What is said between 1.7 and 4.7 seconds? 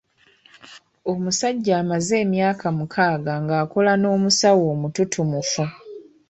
amaze emyaka mukaaga ng’akola n’omusawo